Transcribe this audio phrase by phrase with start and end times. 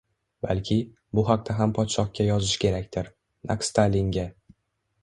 [0.45, 0.77] Balki,
[1.19, 3.13] bu haqda ham podshohga yozish kerakdir,
[3.53, 4.27] naq Stalinga…